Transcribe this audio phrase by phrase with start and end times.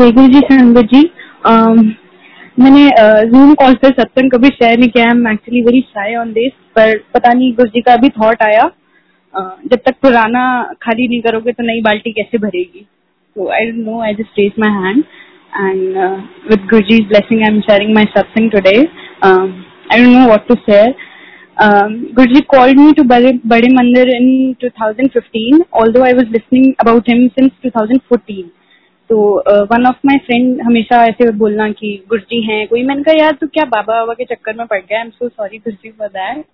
[0.00, 1.00] जय गुरु जी संगत जी
[1.48, 1.78] um,
[2.60, 2.84] मैंने
[3.30, 6.96] जूम कॉल पर सत्संग कभी शेयर नहीं किया। I actually very shy on this पर
[7.14, 8.64] पता नहीं गुरु जी का अभी थॉट आया।
[9.34, 10.42] जब तक पुराना
[10.82, 12.86] खाली नहीं करोगे तो नई बाल्टी कैसे भरेगी?
[13.36, 15.04] तो I don't know I just raise my hand
[15.60, 15.96] and
[16.50, 20.54] with Guru ji blessing I am sharing my satsang today I don't know what to
[20.68, 20.94] share
[21.56, 27.20] Guruji called me to Bade, Bade Mandir in 2015, although I was listening about him
[27.38, 28.50] since 2014.
[29.10, 29.16] तो
[29.72, 32.82] one of my friend हमेशा ऐसे बोलना कि, गुरुजी हैं, कोई?
[32.82, 35.28] मैंने कहा, यार, तू क्या बाबा बाबा के चक्कर में पड़ गया I am so
[35.28, 36.44] sorry Guruji for that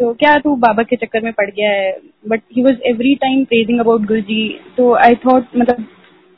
[0.00, 1.96] तो क्या तू बाबा के चक्कर में पड़ गया है?
[2.28, 4.48] But he was every time praising about Guruji.
[4.76, 5.82] तो आई थॉट मतलब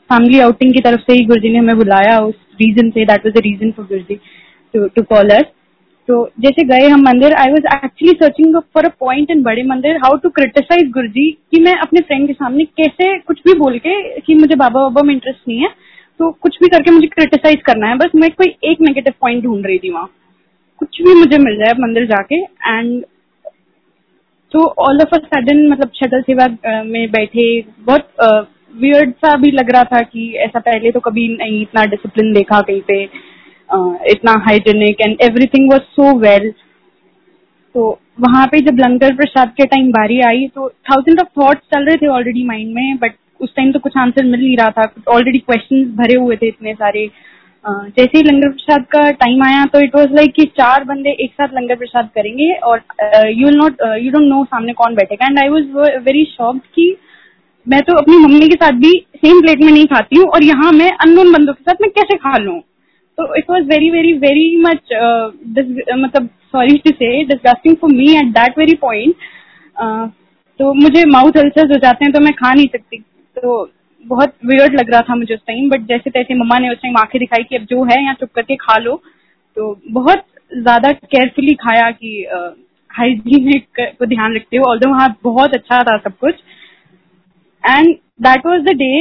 [0.09, 3.33] फैमिली आउटिंग की तरफ़ से ही गुरुजी ने हमें बुलाया। उस रीजन से that was
[3.35, 4.19] the reason for Guruji
[4.73, 5.43] to call us
[6.07, 9.97] तो जैसे गए हम मंदिर I was actually searching for a point in Bade Mandir
[9.97, 13.77] how to criticise गुरु जी कि मैं अपने फ्रेंड के सामने कैसे कुछ भी बोल
[13.79, 15.69] के कि मुझे बाबा बाबा में इंटरेस्ट नहीं है
[16.19, 19.65] तो कुछ भी करके मुझे क्रिटिसाइज करना है, बस मैं कोई एक नेगेटिव पॉइंट ढूंढ
[19.65, 20.09] रही थी वहाँ।
[20.81, 23.03] कुछ भी मुझे मिल जाए मंदिर जाके एंड
[24.51, 26.47] तो ऑल ऑफ़ अ सडन मतलब शटल सेवा
[26.83, 28.47] में बैठे, बहुत
[28.77, 32.61] वियर्ड सा भी लग रहा था कि ऐसा पहले तो कभी नहीं इतना डिसिप्लिन देखा
[32.61, 33.03] कहीं पे।
[34.11, 36.49] इतना hygienic and everything was so well
[37.75, 37.89] तो
[38.21, 41.97] वहाँ पे जब लंगर प्रसाद के टाइम बारी आई तो थाउज़ेंड ऑफ़ थॉट्स चल रहे
[41.97, 44.93] थे ऑलरेडी माइंड में बट उस टाइम तो कुछ आंसर मिल नहीं रहा था.
[45.09, 47.05] ऑलरेडी क्वेश्चन भरे हुए थे इतने सारे.
[47.65, 51.31] जैसे ही लंगर प्रसाद का टाइम आया तो इट वॉज़ लाइक कि चार बंदे एक
[51.31, 52.81] साथ लंगर प्रसाद करेंगे और
[53.29, 55.25] you will not you don't know सामने कौन बैठेगा.
[55.25, 56.95] And I was very shocked कि
[57.67, 60.71] मैं तो अपनी मम्मी के साथ भी सेम प्लेट में नहीं खाती हूँ और यहाँ
[60.73, 62.59] मैं अननोन बंदों के साथ मैं कैसे खा लूँ?
[63.21, 64.93] तो it was very very very much
[65.95, 69.15] मतलब sorry to say disgusting for me at that very point
[70.59, 72.97] तो मुझे माउथ अल्सर्स हो जाते हैं तो मैं खा नहीं सकती।
[73.37, 73.71] तो
[74.05, 76.97] बहुत वियर्ड लग रहा था मुझे उस टाइम बट जैसे तैसे मम्मा ने उस टाइम
[76.97, 78.95] आँखें दिखाई कि अब जो है, यहाँ चुप करके खा लो।
[79.57, 80.23] तो बहुत
[80.53, 82.25] ज़्यादा केयरफुली खाया कि
[82.89, 86.35] हाइजीन को ध्यान रखते हो ऑल्दो वहाँ बहुत अच्छा था सब कुछ।
[87.63, 88.91] And that was the day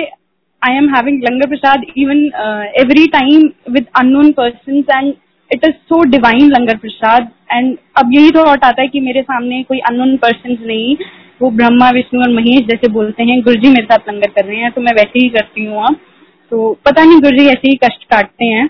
[0.63, 5.17] I am having Langar Prasad even uh, every time with unknown persons and
[5.51, 7.31] it is so divine Langar Prasad.
[7.51, 10.97] And अब यही थॉट आता है कि मेरे सामने कोई अननोन पर्सन नहीं
[11.43, 14.71] वो ब्रह्मा विष्णु और महेश जैसे बोलते हैं। गुरुजी मेरे साथ लंगर कर रहे हैं
[14.73, 15.97] तो मैं वैसे ही करती हूँ अब।
[16.53, 18.69] तो पता नहीं गुरुजी ऐसे ही कष्ट काटते हैं।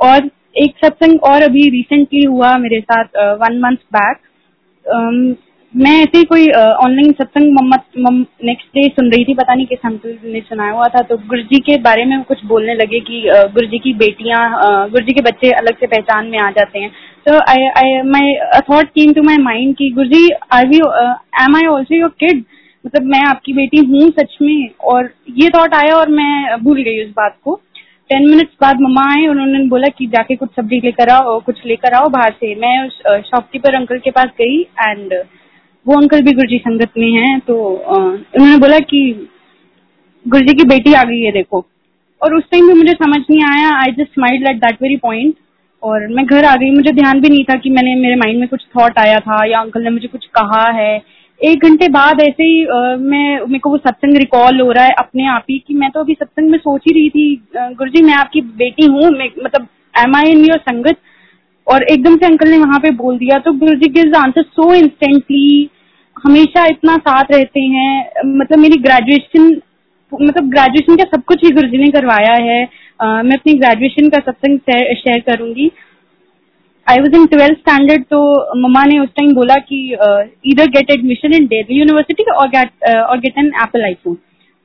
[0.00, 0.30] और
[0.62, 4.16] एक सत्संग और अभी रिसेंटली हुआ मेरे साथ वन मंथ बैक
[5.74, 9.78] मैं ऐसे ही कोई ऑनलाइन सत्संग मोहम्मद नेक्स्ट डे सुन रही थी, पता नहीं किस
[9.84, 13.20] अंकल ने सुनाया हुआ था तो गुरु जी के बारे में कुछ बोलने लगे कि
[13.54, 14.40] गुरु जी की बेटियाँ
[14.90, 16.90] गुरु जी के बच्चे अलग से पहचान में आ जाते हैं।
[17.26, 18.34] तो I I my
[18.70, 20.78] thought came to my mind कि Guru ji are we
[21.42, 22.44] am I also your kid
[22.84, 27.04] मतलब मैं आपकी बेटी हूँ सच में, और ये थॉट आया और मैं भूल गई
[27.04, 27.60] उस बात को।
[28.10, 31.94] टेन मिनट्स बाद मम्मा आए, उन्होंने बोला कि जाके कुछ सब्ज़ी लेकर आओ, कुछ लेकर
[31.94, 35.12] आओ बाहर से। मैं उस शॉपकीपर अंकल के पास गई एंड
[35.86, 39.00] वो अंकल भी गुरुजी संगत में हैं तो उन्होंने बोला कि
[40.26, 41.64] गुरुजी की बेटी आ गई है, देखो।
[42.20, 45.34] और उस टाइम भी मुझे समझ नहीं आया I just smile at that very point
[45.82, 48.48] और मैं घर आ गई, मुझे ध्यान भी नहीं था कि मैंने, मेरे माइंड में
[48.48, 51.00] कुछ थॉट आया था, या अंकल ने मुझे कुछ कहा है।
[51.40, 52.64] एक घंटे बाद ऐसे ही
[53.00, 56.00] मैं, मेरे को वो सत्संग रिकॉल हो रहा है अपने आप ही, कि मैं तो
[56.00, 60.30] अभी सत्संग में सोच ही रही थी गुरुजी, मैं आपकी बेटी हूँ मतलब एम आई
[60.30, 60.96] इन योर संगत?
[61.68, 64.72] और एकदम से अंकल ने वहाँ पे बोल दिया। तो Guru ji gives answer so
[64.74, 65.70] instantly
[66.16, 69.50] हमेशा इतना साथ रहते हैं। मतलब मेरी ग्रेजुएशन
[70.12, 74.08] मतलब ग्रेजुएशन का सब कुछ ही गुरु जी ने करवाया है। uh, मैं अपनी ग्रेजुएशन
[74.08, 74.58] का सत्संग
[74.96, 75.70] शेयर करूँगी।
[76.86, 78.20] I was in twelfth standard तो
[78.60, 79.80] मम्मा ने उस टाइम बोला कि
[80.46, 84.14] इधर get admission in Delhi university और गेट और गेट एन एप्पल आईफोन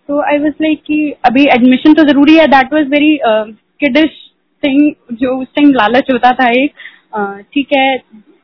[0.09, 4.09] तो आई वॉज़ लाइक कि अभी एडमिशन तो ज़रूरी है। That was very kiddish
[4.63, 6.71] thing जो उस टाइम लालच होता था एक।
[7.53, 7.95] ठीक है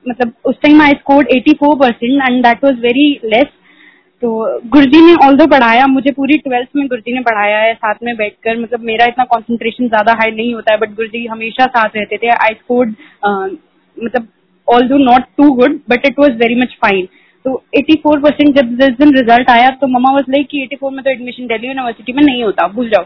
[0.05, 3.47] मतलब उस time I scored 84 percent and that was very less
[4.21, 4.29] तो
[4.69, 8.15] गुरुजी ने ऑल दो पढ़ाया, मुझे पूरी ट्वेल्थ में गुरुजी ने पढ़ाया है, साथ में
[8.17, 12.17] बैठकर मतलब मेरा इतना कंसंट्रेशन ज़्यादा हाई नहीं होता है बट गुरुजी हमेशा साथ रहते
[12.17, 12.95] थे। आई स्कोर्ड
[13.97, 14.27] मतलब
[14.87, 17.07] although not too good but it was very much fine
[17.45, 21.03] तो 84 परसेंट जब जिस दिन रिज़ल्ट आया तो ममा वॉज़ लाइक कि 84 में
[21.03, 23.03] तो एडमिशन दिल्ली यूनिवर्सिटी में नहीं होता, भूल जाओ।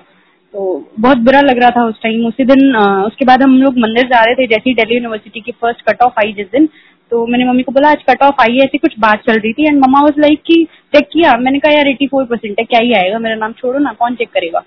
[0.53, 0.63] तो
[0.99, 4.23] बहुत बुरा लग रहा था उस टाइम उसी दिन उसके बाद हम लोग मंदिर जा
[4.23, 6.67] रहे थे, जैसे ही दिल्ली यूनिवर्सिटी की फ़र्स्ट कट ऑफ़ आई जिस दिन
[7.11, 9.51] तो मैंने मम्मी को बोला, आज कट ऑफ़ आई है, ऐसी कुछ बात चल रही
[9.53, 12.65] थी। एंड मम्मा वाज लाइक की चेक किया। मैंने कहा, यार एटी फोर परसेंट है,
[12.65, 13.19] क्या ही आएगा?
[13.19, 14.63] मेरा नाम छोड़ो ना, कौन चेक करेगा?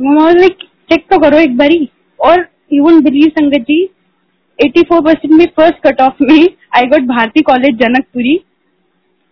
[0.00, 0.56] मम्मा वाज लाइक
[0.90, 1.88] चेक तो करो एक बारी।
[2.20, 2.40] और
[2.74, 3.82] won't believe sangat ji
[4.58, 6.46] eighty four percent में फ़र्स्ट कट ऑफ़ में
[6.76, 8.36] I got Bharati college Janakpuri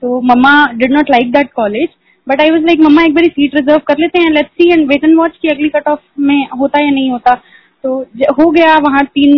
[0.02, 1.88] तो mama did not like that college
[2.26, 4.86] but I was like mama एक बार सीट रिज़र्व कर लेते हैं let's see and
[4.88, 7.34] wait and watch की अगली कट ऑफ़ में होता या नहीं होता.
[7.84, 7.98] तो
[8.38, 9.32] हो गया वहाँ तीन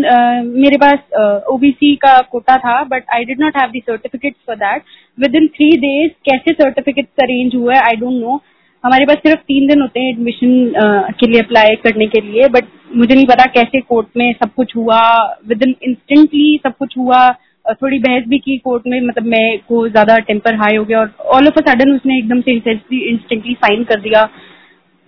[0.47, 4.83] मेरे पास ओबीसी का कोटा था but I did not have the certificate for that
[5.37, 8.41] within three days कैसे सर्टिफिकेट अरेंज हुआ है आई डोंट नो
[8.85, 10.73] हमारे पास सिर्फ़ तीन दिन होते हैं एडमिशन
[11.21, 12.65] के लिए अप्लाई करने के लिए बट
[12.97, 15.01] मुझे नहीं पता कैसे कोर्ट में सब कुछ हुआ.
[15.49, 17.27] विद इन इंस्टेंटली सब कुछ हुआ.
[17.73, 21.13] थोड़ी बहस भी की कोर्ट में मतलब मैं को ज़्यादा टेम्पर हाई हो गया और
[21.35, 24.29] ऑल ऑफ़ अ सडन उसने एकदम से इंस्टेंटली साइन कर दिया।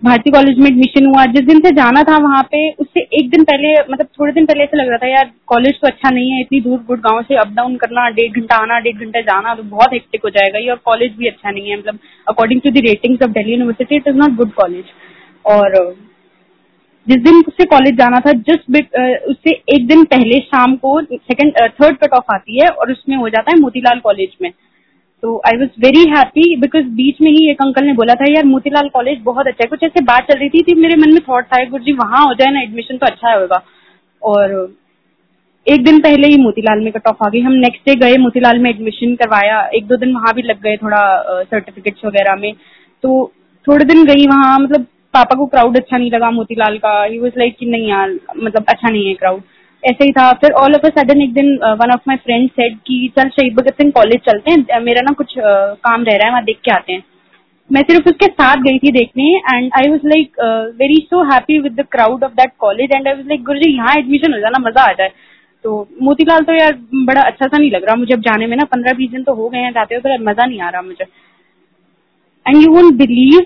[0.01, 3.43] भारतीय कॉलेज में एडमिशन हुआ। जिस दिन से जाना था वहाँ पे, उससे एक दिन
[3.43, 6.41] पहले मतलब थोड़े दिन पहले ऐसा लग रहा था, यार कॉलेज तो अच्छा नहीं है,
[6.41, 9.93] इतनी दूर गुड़गांव से अप डाउन करना, डेढ़ घंटा आना, डेढ़ घंटा जाना तो बहुत
[9.93, 13.23] हेक्टिक हो जाएगा। ये और कॉलेज भी अच्छा नहीं है मतलब according to the ratings
[13.23, 14.85] of Delhi university it is not good college
[15.45, 15.77] और
[17.09, 18.95] जिस दिन उससे कॉलेज जाना था जस्ट बिट
[19.29, 23.29] उससे एक दिन पहले शाम को सेकंड थर्ड कट ऑफ़ आती है और उसमें हो
[23.29, 24.51] जाता है मोतीलाल कॉलेज में।
[25.23, 28.45] तो I was very happy because बीच में ही एक अंकल ने बोला था यार
[28.45, 31.21] मोतीलाल कॉलेज बहुत अच्छा है। कुछ ऐसे बात चल रही थी, थी मेरे मन में
[31.29, 33.61] थॉट था गुरु जी वहाँ हो जाए ना एडमिशन तो अच्छा होगा।
[34.21, 34.53] और
[35.67, 38.59] एक दिन पहले ही मोतीलाल में कट ऑफ़ आ गई। हम नेक्स्ट डे गए मोतीलाल
[38.59, 41.01] में एडमिशन करवाया। एक दो दिन वहाँ भी लग गए थोड़ा
[41.43, 42.53] सर्टिफिकेट्स वगैरह में।
[43.03, 43.31] तो
[43.67, 47.39] थोड़े दिन गई वहाँ मतलब पापा को क्राउड अच्छा नहीं लगा मोतीलाल का। ही वॉज़
[47.39, 49.41] लाइक कि नहीं यार मतलब अच्छा नहीं है क्राउड
[49.83, 52.77] ऐसे ही था। फिर ऑल ऑफ़ अ सडन एक दिन one of my friend said
[52.87, 56.25] कि चल शहीद भगत सिंह कॉलेज चलते हैं। मेरा ना कुछ uh, काम रह रहा
[56.25, 57.03] है वहाँ देख के आते हैं।
[57.69, 60.39] मैं सिर्फ़ उसके साथ गई थी देखने and I was like
[60.77, 63.69] very so happy with the crowd of that college and I was like guru ji
[63.71, 65.11] यहाँ एडमिशन हो जाना मज़ा आ जाए।
[65.65, 66.73] तो मोतीलाल तो यार
[67.05, 69.33] बड़ा अच्छा सा नहीं लग रहा। मुझे अब जाने में ना पंद्रह बीस दिन तो
[69.33, 71.05] हो गए हैं जाते हुए तो मज़ा नहीं आ रहा मुझे।
[72.45, 73.39] And you won't believe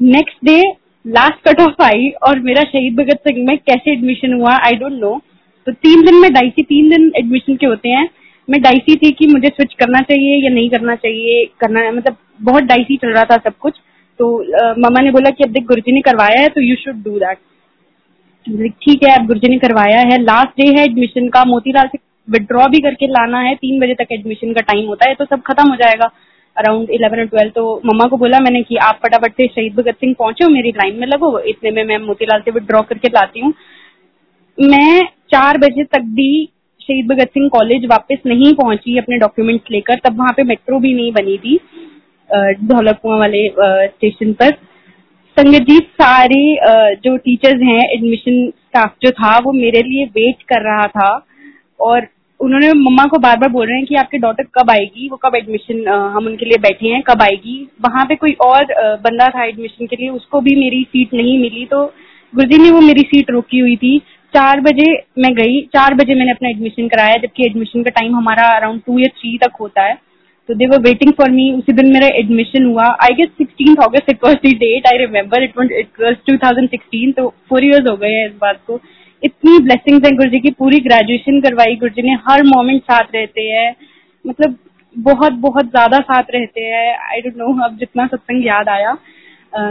[0.00, 0.60] next day
[1.04, 4.92] last cut off I और मेरा शहीद भगत सिंह में कैसे एडमिशन हुआ आई डोंट
[4.94, 5.20] नो
[5.66, 8.08] तो तीन दिन में डाइसी तीन दिन एडमिशन के होते हैं।
[8.48, 12.62] मैं डाइसी थी कि मुझे स्विच करना चाहिए या नहीं करना चाहिए, करना मतलब बहुत
[12.64, 13.74] डाइसी चल रहा था सब कुछ।
[14.20, 14.28] तो
[14.80, 17.38] मामा ने बोला कि अब देख गुरुजी ने करवाया है तो यू शुड डू दैट
[18.46, 21.98] ठीक है, अब गुरुजी ने करवाया है। लास्ट डे है एडमिशन का, मोतीलाल से
[22.28, 25.42] विड्रॉ भी करके लाना है। तीन बजे तक एडमिशन का टाइम होता है तो सब
[25.42, 26.10] खत्म हो जाएगा।
[26.56, 29.96] अराउंड इलेवन और ट्वेल्व तो मम्मा को बोला मैंने कि आप फटाफट से शहीद भगत
[29.96, 33.52] सिंह पहुँचे, मेरी लाइन में लगो। इतने में मैं मोतीलाल से विड्रॉ करके लाती हूँ।
[34.58, 36.30] मैं चार बजे तक भी
[36.80, 40.94] शहीद भगत सिंह कॉलेज वापस नहीं पहुँची अपने डॉक्यूमेंट्स लेकर, तब वहाँ पे मेट्रो भी
[40.94, 41.56] नहीं बनी थी
[42.64, 44.52] ढोलक वाले स्टेशन पर।
[45.36, 50.62] संगत जी सारे जो टीचर्स हैं एडमिशन स्टाफ जो था, वो मेरे लिए वेट कर
[50.64, 51.10] रहा था।
[51.80, 52.06] और
[52.40, 55.34] उन्होंने मम्मा को बार बार बोल रहे हैं कि आपकी डॉटर कब आएगी, वो कब
[55.36, 57.56] एडमिशन हम उनके लिए बैठे हैं, कब आएगी।
[57.86, 61.64] वहाँ पे कोई और बंदा था एडमिशन के लिए, उसको भी मेरी सीट नहीं मिली
[61.66, 61.84] तो
[62.32, 63.98] गुरुजी ने वो मेरी सीट रोकी हुई थी।
[64.34, 68.48] चार बजे मैं गई, चार बजे मैंने अपना एडमिशन कराया, जबकि एडमिशन का टाइम हमारा
[68.56, 69.96] अराउंड टू या थ्री तक होता है।
[70.48, 74.10] तो दे वर वेटिंग फॉर मी उसी दिन मेरा एडमिशन हुआ। I guess sixteen August
[74.10, 77.96] it was the date I remember it was two thousand sixteen तो फोर ईयर्स हो
[77.96, 78.80] गए हैं इस बात को।
[79.22, 83.14] इतनी ब्लेसिंग्स है गुरु जी की, पूरी ग्रेजुएशन करवाई गुरु जी ने, हर मोमेंट साथ
[83.14, 83.74] रहते हैं।
[84.24, 84.56] मतलब
[84.96, 88.94] बहुत बहुत ज़्यादा साथ रहते हैं। आई डोंट नो अब जितना सत्संग याद आया।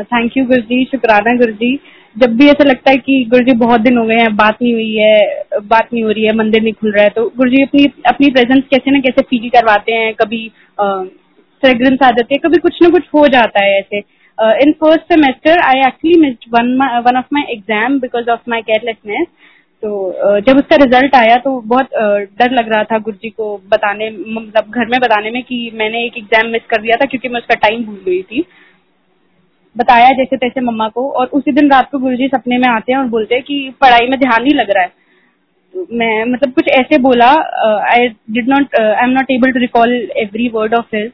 [0.06, 1.80] थैंक यू गुरु जी शुक्राना गुरु जी
[2.16, 4.74] जब भी ऐसा लगता है कि गुरु जी बहुत दिन हो गए हैं, बात नहीं
[4.74, 7.62] हुई है, बात नहीं हो रही है, मंदिर नहीं खुल रहा है तो गुरु जी
[7.64, 10.48] अपनी अपनी प्रेजेंस कैसे ना कैसे फील करवाते हैं। कभी
[10.80, 14.00] फ्रेग्रेंस आ जाती है, कभी कुछ ना कुछ हो जाता है ऐसे।
[14.38, 16.74] In first semester I actually missed one
[17.06, 19.28] one of my exam because of my carelessness
[19.84, 19.90] तो
[20.28, 24.10] uh, जब उसका रिज़ल्ट आया तो बहुत uh, डर लग रहा था गुरुजी को बताने
[24.10, 27.40] मतलब घर में बताने में कि मैंने एक एग्ज़ाम मिस कर दिया था क्योंकि मैं
[27.40, 28.46] उसका टाइम भूल गई थी।
[29.76, 33.00] बताया जैसे तैसे मम्मा को और उसी दिन रात को गुरुजी सपने में आते हैं
[33.00, 34.92] और बोलते हैं कि पढ़ाई में ध्यान नहीं लग रहा है।
[35.74, 37.30] तो मैं मतलब कुछ ऐसे बोला
[37.92, 41.12] I did not I am not able to recall every word of his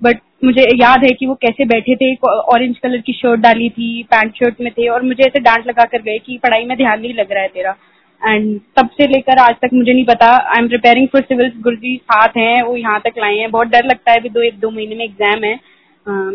[0.00, 4.02] but मुझे याद है कि वो कैसे बैठे थे ऑरेंज कलर की शर्ट डाली थी
[4.10, 7.00] पैंट शर्ट में थे और मुझे ऐसे डांट लगा कर गए कि पढ़ाई में ध्यान
[7.00, 7.76] नहीं लग रहा है तेरा।
[8.22, 11.76] एंड तब से लेकर आज तक मुझे नहीं पता I am preparing for civils guru
[11.76, 14.58] ji साथ हैं वो यहाँ तक लाए हैं। बहुत डर लगता है अभी दो एक
[14.60, 15.54] दो महीने में एग्ज़ाम है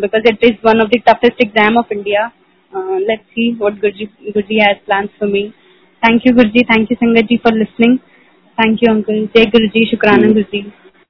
[0.01, 2.29] because it is one of the toughest exam of India
[2.73, 5.47] let's see what guru ji has plan for me
[6.03, 7.97] thank you guru ji thank you sangat ji for listening
[8.57, 10.65] thank you uncle jai guru ji शुक्राना हम्म। गुरु जी